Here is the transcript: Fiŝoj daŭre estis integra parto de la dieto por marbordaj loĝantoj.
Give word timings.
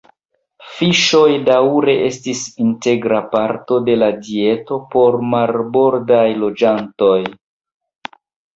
Fiŝoj 0.77 1.27
daŭre 1.49 1.93
estis 2.05 2.41
integra 2.69 3.21
parto 3.35 3.79
de 3.91 3.99
la 4.05 4.09
dieto 4.31 4.81
por 4.97 5.21
marbordaj 5.37 6.25
loĝantoj. 6.45 7.17